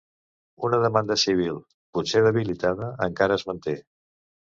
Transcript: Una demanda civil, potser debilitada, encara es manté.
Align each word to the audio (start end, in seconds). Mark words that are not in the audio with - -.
Una 0.67 0.77
demanda 0.83 1.17
civil, 1.23 1.59
potser 1.97 2.23
debilitada, 2.29 2.87
encara 3.09 3.37
es 3.41 3.45
manté. 3.51 3.77